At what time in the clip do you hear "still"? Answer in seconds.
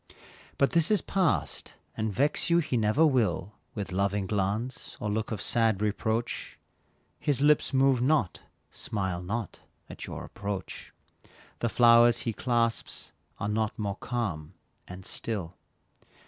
15.05-15.53